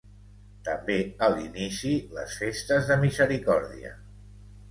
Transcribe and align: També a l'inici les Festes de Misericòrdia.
També 0.67 0.95
a 1.25 1.29
l'inici 1.33 1.91
les 2.17 2.39
Festes 2.39 2.89
de 2.93 2.99
Misericòrdia. 3.05 3.93